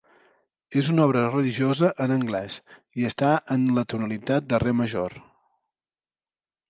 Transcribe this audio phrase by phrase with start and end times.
[0.79, 2.55] És una obra religiosa en anglès,
[3.01, 5.19] i està en la tonalitat de re major.